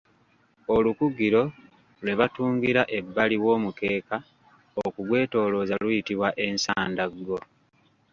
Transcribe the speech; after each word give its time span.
Olukugiro 0.75 1.43
lwe 2.03 2.13
batungira 2.19 2.81
ebbali 2.97 3.37
w'omukeeka 3.43 4.17
okugwetoolooza 4.85 5.75
luyitibwa 5.83 6.29
ensandaggo 6.45 7.37